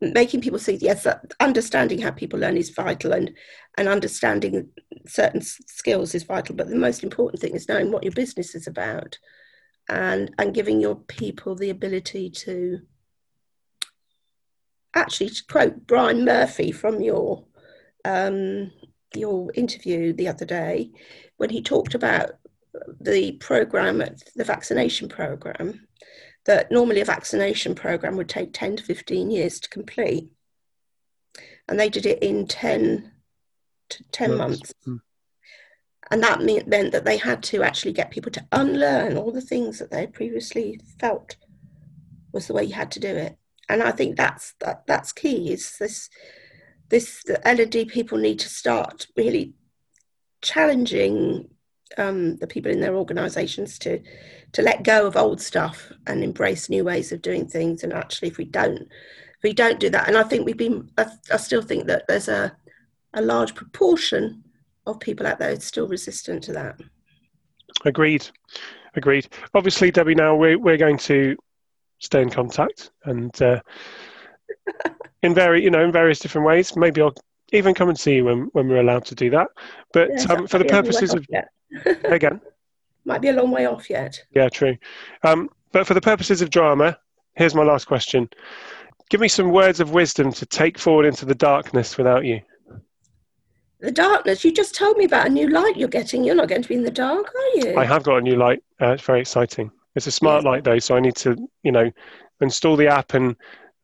making 0.00 0.40
people 0.40 0.58
see 0.58 0.74
yes 0.74 1.06
understanding 1.40 2.00
how 2.00 2.10
people 2.10 2.38
learn 2.38 2.56
is 2.56 2.70
vital 2.70 3.12
and 3.12 3.32
and 3.76 3.88
understanding 3.88 4.68
certain 5.06 5.40
skills 5.40 6.14
is 6.14 6.22
vital 6.22 6.54
but 6.54 6.68
the 6.68 6.76
most 6.76 7.02
important 7.02 7.40
thing 7.42 7.52
is 7.54 7.68
knowing 7.68 7.90
what 7.90 8.04
your 8.04 8.12
business 8.12 8.54
is 8.54 8.68
about 8.68 9.18
and 9.88 10.32
and 10.38 10.54
giving 10.54 10.80
your 10.80 10.94
people 10.94 11.56
the 11.56 11.70
ability 11.70 12.30
to 12.30 12.80
actually 14.94 15.30
to 15.30 15.44
quote 15.46 15.86
Brian 15.86 16.24
Murphy 16.24 16.72
from 16.72 17.00
your 17.00 17.44
um, 18.04 18.70
your 19.14 19.50
interview 19.54 20.12
the 20.12 20.28
other 20.28 20.44
day 20.44 20.90
when 21.38 21.50
he 21.50 21.62
talked 21.62 21.94
about 21.94 22.32
the 23.00 23.32
program 23.32 23.98
the 24.36 24.44
vaccination 24.44 25.08
program 25.08 25.86
that 26.44 26.70
normally 26.70 27.00
a 27.00 27.04
vaccination 27.04 27.74
program 27.74 28.16
would 28.16 28.28
take 28.28 28.52
10 28.52 28.76
to 28.76 28.82
15 28.82 29.30
years 29.30 29.60
to 29.60 29.68
complete. 29.68 30.28
And 31.68 31.78
they 31.78 31.90
did 31.90 32.06
it 32.06 32.22
in 32.22 32.46
10 32.46 33.12
to 33.90 34.04
10 34.12 34.36
months. 34.36 34.40
months. 34.40 34.74
Mm. 34.86 35.00
And 36.10 36.22
that 36.22 36.40
meant, 36.40 36.66
meant 36.66 36.92
that 36.92 37.04
they 37.04 37.18
had 37.18 37.42
to 37.44 37.62
actually 37.62 37.92
get 37.92 38.10
people 38.10 38.32
to 38.32 38.46
unlearn 38.50 39.18
all 39.18 39.30
the 39.30 39.42
things 39.42 39.78
that 39.78 39.90
they 39.90 40.06
previously 40.06 40.80
felt 40.98 41.36
was 42.32 42.46
the 42.46 42.54
way 42.54 42.64
you 42.64 42.72
had 42.72 42.90
to 42.92 43.00
do 43.00 43.14
it. 43.14 43.36
And 43.68 43.82
I 43.82 43.90
think 43.90 44.16
that's 44.16 44.54
that, 44.60 44.86
that's 44.86 45.12
key. 45.12 45.52
Is 45.52 45.76
this 45.78 46.08
this 46.88 47.22
the 47.24 47.46
L&D 47.46 47.84
people 47.84 48.16
need 48.16 48.38
to 48.38 48.48
start 48.48 49.06
really 49.16 49.52
challenging 50.40 51.50
um, 51.96 52.36
the 52.36 52.46
people 52.46 52.70
in 52.70 52.80
their 52.80 52.94
organisations 52.94 53.78
to 53.80 54.00
to 54.52 54.62
let 54.62 54.82
go 54.82 55.06
of 55.06 55.16
old 55.16 55.40
stuff 55.40 55.92
and 56.06 56.24
embrace 56.24 56.68
new 56.68 56.84
ways 56.84 57.12
of 57.12 57.22
doing 57.22 57.46
things. 57.46 57.84
And 57.84 57.92
actually, 57.92 58.28
if 58.28 58.38
we 58.38 58.44
don't, 58.44 58.80
if 58.82 59.42
we 59.42 59.52
don't 59.52 59.80
do 59.80 59.90
that, 59.90 60.08
and 60.08 60.16
I 60.16 60.22
think 60.22 60.46
we've 60.46 60.56
been, 60.56 60.90
I, 60.96 61.06
I 61.32 61.36
still 61.36 61.62
think 61.62 61.86
that 61.86 62.06
there's 62.08 62.28
a 62.28 62.56
a 63.14 63.22
large 63.22 63.54
proportion 63.54 64.44
of 64.86 65.00
people 65.00 65.26
out 65.26 65.38
there 65.38 65.58
still 65.60 65.88
resistant 65.88 66.44
to 66.44 66.52
that. 66.52 66.78
Agreed, 67.84 68.26
agreed. 68.94 69.28
Obviously, 69.54 69.90
Debbie, 69.90 70.14
now 70.14 70.34
we're 70.36 70.58
we're 70.58 70.76
going 70.76 70.98
to 70.98 71.36
stay 71.98 72.22
in 72.22 72.30
contact 72.30 72.90
and. 73.04 73.40
Uh, 73.40 73.60
in 75.22 75.34
very, 75.34 75.62
you 75.62 75.70
know, 75.70 75.84
in 75.84 75.92
various 75.92 76.18
different 76.18 76.46
ways. 76.46 76.76
Maybe 76.76 77.00
I'll 77.00 77.14
even 77.52 77.74
come 77.74 77.88
and 77.88 77.98
see 77.98 78.16
you 78.16 78.24
when, 78.24 78.42
when 78.52 78.68
we're 78.68 78.80
allowed 78.80 79.04
to 79.06 79.14
do 79.14 79.30
that. 79.30 79.48
But 79.92 80.10
yeah, 80.10 80.32
um, 80.32 80.46
for 80.46 80.58
the 80.58 80.64
purposes 80.64 81.14
of 81.14 81.26
again, 82.04 82.40
might 83.04 83.20
be 83.20 83.28
a 83.28 83.32
long 83.32 83.50
way 83.50 83.66
off 83.66 83.88
yet. 83.88 84.22
Yeah, 84.34 84.48
true. 84.48 84.76
Um, 85.22 85.50
but 85.72 85.86
for 85.86 85.94
the 85.94 86.00
purposes 86.00 86.42
of 86.42 86.50
drama, 86.50 86.98
here's 87.34 87.54
my 87.54 87.62
last 87.62 87.86
question. 87.86 88.28
Give 89.10 89.20
me 89.20 89.28
some 89.28 89.50
words 89.50 89.80
of 89.80 89.92
wisdom 89.92 90.32
to 90.32 90.46
take 90.46 90.78
forward 90.78 91.06
into 91.06 91.24
the 91.24 91.34
darkness 91.34 91.96
without 91.96 92.24
you. 92.24 92.40
The 93.80 93.92
darkness? 93.92 94.44
You 94.44 94.52
just 94.52 94.74
told 94.74 94.96
me 94.96 95.04
about 95.04 95.26
a 95.26 95.30
new 95.30 95.48
light 95.48 95.76
you're 95.76 95.88
getting. 95.88 96.24
You're 96.24 96.34
not 96.34 96.48
going 96.48 96.62
to 96.62 96.68
be 96.68 96.74
in 96.74 96.82
the 96.82 96.90
dark, 96.90 97.32
are 97.34 97.58
you? 97.60 97.76
I 97.78 97.84
have 97.84 98.02
got 98.02 98.18
a 98.18 98.20
new 98.20 98.36
light. 98.36 98.62
Uh, 98.80 98.88
it's 98.88 99.04
very 99.04 99.20
exciting. 99.20 99.70
It's 99.94 100.06
a 100.06 100.12
smart 100.12 100.44
yeah. 100.44 100.50
light 100.50 100.64
though, 100.64 100.78
so 100.78 100.96
I 100.96 101.00
need 101.00 101.16
to, 101.16 101.36
you 101.62 101.72
know, 101.72 101.90
install 102.40 102.76
the 102.76 102.88
app 102.88 103.14
and 103.14 103.36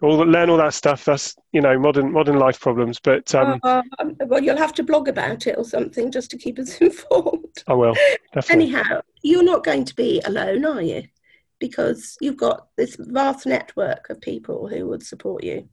all 0.03 0.19
learn 0.19 0.51
all 0.51 0.57
that 0.59 0.75
stuff. 0.75 1.05
That's 1.05 1.35
you 1.53 1.61
know 1.61 1.79
modern 1.79 2.13
modern 2.13 2.39
life 2.39 2.61
problems. 2.61 2.99
But 3.01 3.35
um, 3.35 3.61
uh, 3.63 3.83
well, 4.27 4.43
you'll 4.43 4.57
have 4.57 4.75
to 4.75 4.83
blog 4.83 5.09
about 5.09 5.47
it 5.47 5.57
or 5.57 5.65
something 5.65 6.11
just 6.11 6.31
to 6.33 6.39
keep 6.39 6.59
us 6.59 6.79
informed. 6.81 7.63
I 7.67 7.75
will. 7.75 7.95
Definitely. 8.33 8.75
Anyhow, 8.75 9.01
you're 9.23 9.45
not 9.45 9.65
going 9.65 9.85
to 9.85 9.95
be 9.95 10.21
alone, 10.25 10.65
are 10.65 10.83
you? 10.83 11.05
Because 11.59 12.17
you've 12.21 12.37
got 12.37 12.69
this 12.77 12.97
vast 12.99 13.47
network 13.47 14.11
of 14.11 14.21
people 14.21 14.69
who 14.69 14.87
would 14.89 15.03
support 15.03 15.45
you. 15.45 15.69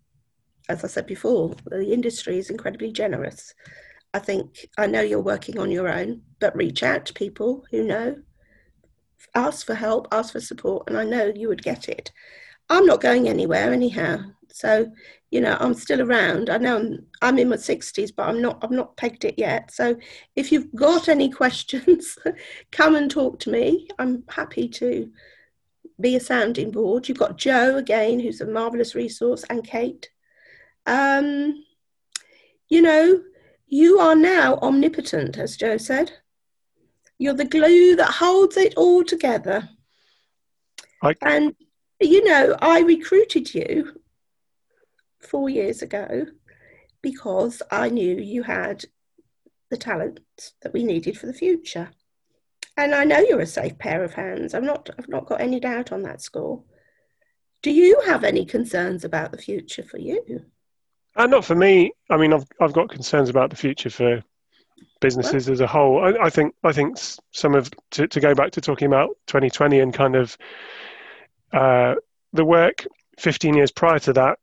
As 0.69 0.83
I 0.83 0.87
said 0.87 1.07
before, 1.07 1.55
the 1.65 1.91
industry 1.91 2.37
is 2.37 2.49
incredibly 2.49 2.91
generous. 2.91 3.53
I 4.13 4.19
think 4.19 4.67
I 4.77 4.87
know 4.87 5.01
you're 5.01 5.19
working 5.19 5.57
on 5.57 5.71
your 5.71 5.89
own, 5.89 6.21
but 6.39 6.55
reach 6.55 6.83
out 6.83 7.05
to 7.05 7.13
people 7.13 7.65
who 7.71 7.83
know, 7.83 8.17
ask 9.35 9.65
for 9.65 9.75
help, 9.75 10.07
ask 10.11 10.33
for 10.33 10.41
support, 10.41 10.87
and 10.87 10.97
I 10.97 11.03
know 11.03 11.31
you 11.33 11.47
would 11.47 11.63
get 11.63 11.89
it. 11.89 12.11
I'm 12.71 12.85
not 12.85 13.01
going 13.01 13.27
anywhere 13.27 13.73
anyhow. 13.73 14.19
So, 14.49 14.89
you 15.29 15.41
know, 15.41 15.57
I'm 15.59 15.73
still 15.73 16.01
around. 16.01 16.49
I 16.49 16.57
know 16.57 16.77
I'm, 16.77 17.05
I'm 17.21 17.37
in 17.37 17.49
my 17.49 17.57
60s, 17.57 18.11
but 18.15 18.29
I'm 18.29 18.41
not 18.41 18.59
I've 18.63 18.71
not 18.71 18.95
pegged 18.95 19.25
it 19.25 19.35
yet. 19.37 19.71
So, 19.71 19.97
if 20.37 20.51
you've 20.51 20.73
got 20.73 21.09
any 21.09 21.29
questions, 21.41 22.17
come 22.71 22.95
and 22.95 23.11
talk 23.11 23.39
to 23.39 23.49
me. 23.49 23.89
I'm 23.99 24.23
happy 24.29 24.69
to 24.69 25.11
be 25.99 26.15
a 26.15 26.21
sounding 26.21 26.71
board. 26.71 27.09
You've 27.09 27.19
got 27.19 27.37
Joe 27.37 27.75
again, 27.75 28.21
who's 28.21 28.39
a 28.39 28.45
marvelous 28.45 28.95
resource, 28.95 29.43
and 29.49 29.65
Kate. 29.67 30.09
Um, 30.85 31.65
you 32.69 32.81
know, 32.81 33.21
you 33.67 33.99
are 33.99 34.15
now 34.15 34.55
omnipotent, 34.61 35.37
as 35.37 35.57
Joe 35.57 35.77
said. 35.77 36.13
You're 37.19 37.33
the 37.33 37.45
glue 37.45 37.97
that 37.97 38.11
holds 38.11 38.55
it 38.55 38.75
all 38.77 39.03
together. 39.03 39.69
I... 41.03 41.15
And 41.21 41.53
you 42.01 42.23
know, 42.23 42.55
I 42.61 42.81
recruited 42.81 43.53
you 43.53 44.01
four 45.19 45.49
years 45.49 45.81
ago 45.81 46.25
because 47.01 47.61
I 47.71 47.89
knew 47.89 48.17
you 48.17 48.43
had 48.43 48.85
the 49.69 49.77
talent 49.77 50.19
that 50.61 50.73
we 50.73 50.83
needed 50.83 51.17
for 51.17 51.27
the 51.27 51.33
future. 51.33 51.89
And 52.77 52.95
I 52.95 53.03
know 53.03 53.19
you're 53.19 53.41
a 53.41 53.45
safe 53.45 53.77
pair 53.77 54.03
of 54.03 54.13
hands. 54.13 54.53
I'm 54.53 54.65
not 54.65 54.89
I've 54.97 55.09
not 55.09 55.25
got 55.25 55.41
any 55.41 55.59
doubt 55.59 55.91
on 55.91 56.03
that 56.03 56.21
score. 56.21 56.63
Do 57.61 57.71
you 57.71 58.01
have 58.05 58.23
any 58.23 58.45
concerns 58.45 59.03
about 59.03 59.31
the 59.31 59.37
future 59.37 59.83
for 59.83 59.97
you? 59.97 60.45
Uh, 61.15 61.27
not 61.27 61.45
for 61.45 61.55
me. 61.55 61.91
I 62.09 62.17
mean, 62.17 62.33
I've 62.33 62.45
I've 62.59 62.73
got 62.73 62.89
concerns 62.89 63.29
about 63.29 63.49
the 63.49 63.55
future 63.55 63.89
for 63.89 64.23
businesses 64.99 65.49
as 65.49 65.59
a 65.59 65.67
whole. 65.67 66.03
I, 66.03 66.25
I, 66.25 66.29
think 66.29 66.53
I 66.63 66.71
think 66.71 66.97
some 67.31 67.55
of 67.55 67.69
to, 67.91 68.07
to 68.07 68.19
go 68.19 68.33
back 68.33 68.51
to 68.51 68.61
talking 68.61 68.87
about 68.87 69.09
2020 69.27 69.79
and 69.79 69.93
kind 69.93 70.15
of 70.15 70.37
uh, 71.53 71.95
the 72.33 72.45
work 72.45 72.85
15 73.19 73.55
years 73.55 73.71
prior 73.71 73.99
to 73.99 74.13
that, 74.13 74.39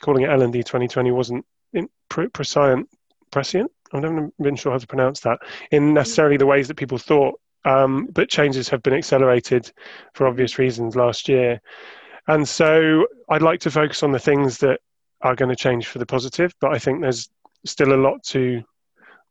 calling 0.00 0.24
it 0.24 0.30
L&D 0.30 0.62
2020 0.62 1.10
wasn't 1.10 1.44
in, 1.72 1.88
pre- 2.08 2.28
prescient, 2.28 2.88
prescient. 3.30 3.70
I'm 3.92 4.00
not 4.00 4.32
even 4.40 4.56
sure 4.56 4.72
how 4.72 4.78
to 4.78 4.86
pronounce 4.86 5.20
that 5.20 5.38
in 5.70 5.94
necessarily 5.94 6.36
the 6.36 6.46
ways 6.46 6.68
that 6.68 6.76
people 6.76 6.98
thought. 6.98 7.38
Um, 7.66 8.08
but 8.12 8.28
changes 8.28 8.68
have 8.68 8.82
been 8.82 8.92
accelerated 8.92 9.72
for 10.12 10.26
obvious 10.26 10.58
reasons 10.58 10.96
last 10.96 11.28
year. 11.28 11.60
And 12.28 12.46
so 12.46 13.06
I'd 13.30 13.42
like 13.42 13.60
to 13.60 13.70
focus 13.70 14.02
on 14.02 14.12
the 14.12 14.18
things 14.18 14.58
that 14.58 14.80
are 15.22 15.34
going 15.34 15.48
to 15.48 15.56
change 15.56 15.86
for 15.86 15.98
the 15.98 16.06
positive, 16.06 16.54
but 16.60 16.72
I 16.72 16.78
think 16.78 17.00
there's 17.00 17.30
still 17.64 17.94
a 17.94 17.96
lot 17.96 18.22
to 18.24 18.62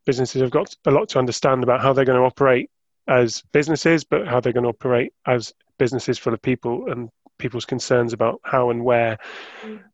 businesses 0.05 0.41
have 0.41 0.51
got 0.51 0.75
a 0.85 0.91
lot 0.91 1.09
to 1.09 1.19
understand 1.19 1.63
about 1.63 1.81
how 1.81 1.93
they're 1.93 2.05
going 2.05 2.19
to 2.19 2.25
operate 2.25 2.69
as 3.07 3.43
businesses, 3.51 4.03
but 4.03 4.27
how 4.27 4.39
they're 4.39 4.53
going 4.53 4.63
to 4.63 4.69
operate 4.69 5.13
as 5.25 5.53
businesses 5.77 6.17
full 6.17 6.33
of 6.33 6.41
people 6.41 6.91
and 6.91 7.09
people's 7.39 7.65
concerns 7.65 8.13
about 8.13 8.39
how 8.43 8.69
and 8.69 8.83
where 8.83 9.17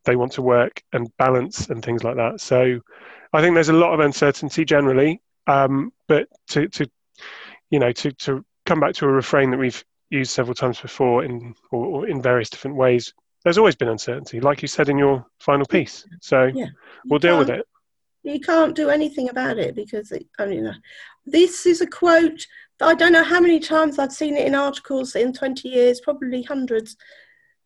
they 0.05 0.15
want 0.15 0.31
to 0.33 0.41
work 0.41 0.81
and 0.93 1.09
balance 1.17 1.69
and 1.69 1.83
things 1.83 2.03
like 2.03 2.15
that. 2.15 2.41
So 2.41 2.79
I 3.33 3.41
think 3.41 3.55
there's 3.55 3.69
a 3.69 3.73
lot 3.73 3.93
of 3.93 3.99
uncertainty 3.99 4.65
generally, 4.65 5.21
um, 5.47 5.91
but 6.07 6.27
to, 6.49 6.67
to 6.69 6.89
you 7.69 7.79
know 7.79 7.91
to, 7.91 8.11
to 8.11 8.45
come 8.65 8.79
back 8.79 8.93
to 8.95 9.05
a 9.05 9.11
refrain 9.11 9.51
that 9.51 9.57
we've 9.57 9.83
used 10.09 10.31
several 10.31 10.55
times 10.55 10.79
before 10.79 11.23
in 11.23 11.53
or, 11.71 11.85
or 11.85 12.07
in 12.07 12.21
various 12.21 12.49
different 12.49 12.77
ways. 12.77 13.13
There's 13.43 13.57
always 13.57 13.75
been 13.75 13.87
uncertainty, 13.87 14.41
like 14.41 14.61
you 14.61 14.67
said 14.67 14.89
in 14.89 14.97
your 14.97 15.25
final 15.39 15.65
piece. 15.65 16.05
So 16.21 16.51
yeah. 16.53 16.67
we'll 17.05 17.19
deal 17.19 17.37
with 17.37 17.49
it. 17.49 17.65
You 18.23 18.39
can't 18.39 18.75
do 18.75 18.89
anything 18.89 19.29
about 19.29 19.57
it 19.57 19.75
because 19.75 20.11
it, 20.11 20.25
I 20.37 20.45
mean, 20.45 20.75
this 21.25 21.65
is 21.65 21.79
a 21.79 21.87
quote. 21.87 22.45
I 22.81 22.93
don't 22.93 23.13
know 23.13 23.23
how 23.23 23.39
many 23.39 23.59
times 23.59 23.99
I've 23.99 24.11
seen 24.11 24.37
it 24.37 24.47
in 24.47 24.55
articles 24.55 25.15
in 25.15 25.33
20 25.33 25.67
years, 25.67 25.99
probably 25.99 26.43
hundreds. 26.43 26.95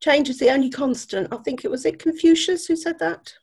Change 0.01 0.29
is 0.29 0.39
the 0.39 0.49
only 0.49 0.69
constant. 0.69 1.31
I 1.31 1.37
think 1.37 1.63
it 1.63 1.71
was 1.71 1.85
it 1.85 1.99
Confucius 1.99 2.65
who 2.65 2.75
said 2.75 2.99
that. 2.99 3.33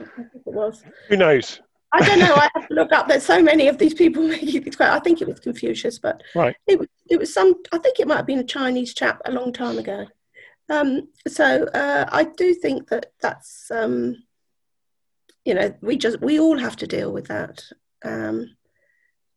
I 0.00 0.04
think 0.04 0.28
it 0.34 0.52
was. 0.52 0.82
Who 1.08 1.16
knows? 1.16 1.60
I 1.92 2.00
don't 2.00 2.18
know. 2.18 2.34
I 2.34 2.48
have 2.54 2.68
to 2.68 2.74
look 2.74 2.92
up. 2.92 3.06
There's 3.06 3.24
so 3.24 3.42
many 3.42 3.68
of 3.68 3.78
these 3.78 3.94
people 3.94 4.22
making 4.28 4.62
these 4.62 4.76
quotes. 4.76 4.92
I 4.92 4.98
think 5.00 5.20
it 5.20 5.28
was 5.28 5.40
Confucius, 5.40 5.98
but 5.98 6.22
right. 6.34 6.56
it 6.66 6.78
was 6.78 6.88
it 7.08 7.18
was 7.18 7.32
some. 7.32 7.54
I 7.70 7.78
think 7.78 8.00
it 8.00 8.08
might 8.08 8.16
have 8.16 8.26
been 8.26 8.38
a 8.38 8.44
Chinese 8.44 8.94
chap 8.94 9.20
a 9.24 9.32
long 9.32 9.52
time 9.52 9.78
ago. 9.78 10.06
Um, 10.70 11.08
so 11.28 11.64
uh, 11.66 12.06
I 12.10 12.24
do 12.24 12.54
think 12.54 12.88
that 12.88 13.12
that's 13.20 13.70
um, 13.70 14.16
you 15.44 15.54
know 15.54 15.74
we 15.82 15.96
just 15.96 16.20
we 16.20 16.40
all 16.40 16.58
have 16.58 16.76
to 16.76 16.86
deal 16.86 17.12
with 17.12 17.26
that. 17.28 17.62
Um, 18.04 18.56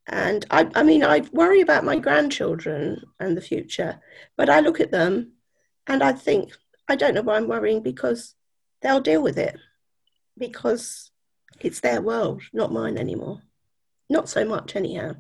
and 0.07 0.45
I, 0.51 0.69
I 0.75 0.83
mean, 0.83 1.03
I 1.03 1.21
worry 1.31 1.61
about 1.61 1.83
my 1.83 1.97
grandchildren 1.97 3.01
and 3.19 3.35
the 3.35 3.41
future, 3.41 3.99
but 4.37 4.49
I 4.49 4.59
look 4.59 4.79
at 4.79 4.91
them 4.91 5.33
and 5.87 6.03
I 6.03 6.13
think 6.13 6.51
I 6.87 6.95
don't 6.95 7.15
know 7.15 7.21
why 7.21 7.37
I'm 7.37 7.47
worrying 7.47 7.81
because 7.81 8.35
they'll 8.81 9.01
deal 9.01 9.23
with 9.23 9.37
it 9.37 9.57
because 10.37 11.11
it's 11.59 11.79
their 11.79 12.01
world, 12.01 12.43
not 12.53 12.71
mine 12.71 12.97
anymore. 12.97 13.41
Not 14.09 14.29
so 14.29 14.45
much, 14.45 14.75
anyhow. 14.75 15.15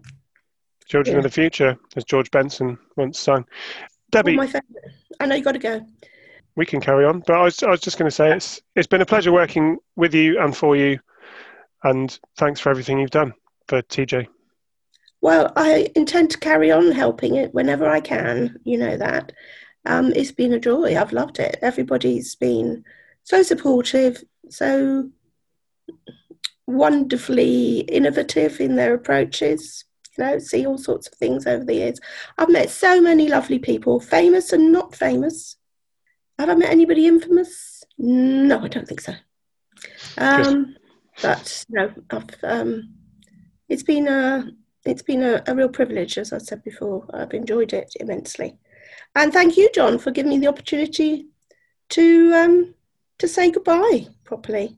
Children 0.87 1.15
yeah. 1.15 1.19
of 1.19 1.23
the 1.23 1.31
future, 1.31 1.77
as 1.95 2.03
George 2.03 2.29
Benson 2.29 2.77
once 2.95 3.19
sung. 3.19 3.45
Debbie. 4.11 4.37
I 5.19 5.25
know 5.25 5.35
you've 5.35 5.45
got 5.45 5.53
to 5.53 5.59
go. 5.59 5.83
We 6.55 6.65
can 6.65 6.79
carry 6.79 7.05
on, 7.05 7.23
but 7.25 7.35
I 7.35 7.41
was, 7.41 7.63
I 7.63 7.71
was 7.71 7.81
just 7.81 7.97
going 7.97 8.09
to 8.09 8.15
say 8.15 8.33
it's 8.33 8.61
it's 8.75 8.87
been 8.87 9.01
a 9.01 9.05
pleasure 9.05 9.31
working 9.31 9.77
with 9.95 10.13
you 10.13 10.39
and 10.39 10.55
for 10.55 10.75
you, 10.75 10.99
and 11.83 12.17
thanks 12.37 12.59
for 12.59 12.69
everything 12.69 12.99
you've 12.99 13.09
done 13.09 13.33
for 13.67 13.81
TJ. 13.81 14.27
Well, 15.25 15.51
I 15.55 15.89
intend 15.95 16.29
to 16.29 16.37
carry 16.37 16.71
on 16.71 16.91
helping 16.91 17.35
it 17.35 17.51
whenever 17.51 17.89
I 17.89 17.99
can. 17.99 18.59
You 18.63 18.77
know 18.77 18.95
that. 18.95 19.31
Um, 19.83 20.13
it's 20.15 20.31
been 20.31 20.53
a 20.53 20.59
joy. 20.59 20.95
I've 20.95 21.13
loved 21.13 21.39
it. 21.39 21.57
Everybody's 21.63 22.35
been 22.35 22.83
so 23.23 23.41
supportive, 23.41 24.23
so 24.49 25.09
wonderfully 26.67 27.79
innovative 27.79 28.61
in 28.61 28.75
their 28.75 28.93
approaches. 28.93 29.85
You 30.15 30.25
know, 30.25 30.37
see 30.37 30.67
all 30.67 30.77
sorts 30.77 31.07
of 31.07 31.15
things 31.15 31.47
over 31.47 31.65
the 31.65 31.73
years. 31.73 31.99
I've 32.37 32.51
met 32.51 32.69
so 32.69 33.01
many 33.01 33.27
lovely 33.27 33.57
people, 33.57 33.99
famous 33.99 34.53
and 34.53 34.71
not 34.71 34.93
famous. 34.93 35.55
Have 36.37 36.49
I 36.49 36.53
met 36.53 36.69
anybody 36.69 37.07
infamous? 37.07 37.83
No, 37.97 38.59
I 38.59 38.67
don't 38.67 38.87
think 38.87 39.01
so. 39.01 39.15
Um, 40.19 40.75
but 41.23 41.65
no, 41.69 41.91
I've, 42.11 42.29
um, 42.43 42.93
it's 43.67 43.81
been 43.81 44.07
a 44.07 44.51
it's 44.85 45.01
been 45.01 45.23
a, 45.23 45.43
a 45.47 45.55
real 45.55 45.69
privilege, 45.69 46.17
as 46.17 46.31
I 46.31 46.37
said 46.37 46.63
before. 46.63 47.05
I've 47.13 47.33
enjoyed 47.33 47.73
it 47.73 47.93
immensely, 47.99 48.57
and 49.15 49.33
thank 49.33 49.57
you, 49.57 49.69
John, 49.73 49.97
for 49.97 50.11
giving 50.11 50.31
me 50.31 50.39
the 50.39 50.47
opportunity 50.47 51.27
to 51.89 52.33
um, 52.33 52.75
to 53.17 53.27
say 53.27 53.51
goodbye 53.51 54.07
properly. 54.23 54.77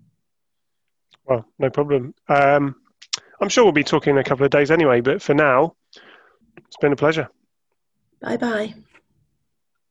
Well, 1.26 1.46
no 1.60 1.70
problem. 1.70 2.14
Um, 2.30 2.76
I'm 3.42 3.50
sure 3.50 3.64
we'll 3.64 3.74
be 3.74 3.84
talking 3.84 4.12
in 4.12 4.18
a 4.18 4.24
couple 4.24 4.46
of 4.46 4.52
days 4.52 4.72
anyway, 4.72 5.02
but 5.02 5.22
for 5.22 5.34
now, 5.34 5.76
it's 6.58 6.78
been 6.78 6.94
a 6.94 6.98
pleasure. 6.98 7.30
Bye 8.22 8.38
bye. 8.38 8.74